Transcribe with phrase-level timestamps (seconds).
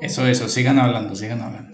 [0.00, 1.73] Eso, eso, sigan hablando, sigan hablando.